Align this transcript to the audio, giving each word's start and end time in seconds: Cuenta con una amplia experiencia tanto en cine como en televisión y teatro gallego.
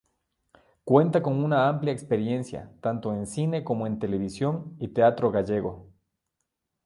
Cuenta 0.83 1.21
con 1.21 1.43
una 1.43 1.67
amplia 1.67 1.93
experiencia 1.93 2.73
tanto 2.81 3.13
en 3.13 3.27
cine 3.27 3.63
como 3.63 3.85
en 3.85 3.99
televisión 3.99 4.75
y 4.79 4.87
teatro 4.87 5.29
gallego. 5.29 5.91